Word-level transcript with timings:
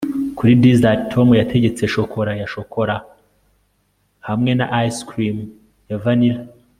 kuri 0.37 0.53
dessert, 0.63 1.01
tom 1.13 1.27
yategetse 1.41 1.83
shokora 1.95 2.31
ya 2.41 2.47
shokora 2.53 2.95
hamwe 4.27 4.51
na 4.59 4.65
ice 4.87 5.01
cream 5.09 5.37
ya 5.89 5.97
vanilla 6.03 6.43